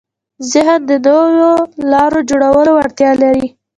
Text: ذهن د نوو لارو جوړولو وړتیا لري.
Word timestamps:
ذهن 0.51 0.81
د 0.89 0.91
نوو 1.05 1.51
لارو 1.91 2.19
جوړولو 2.29 2.71
وړتیا 2.75 3.11
لري. 3.23 3.45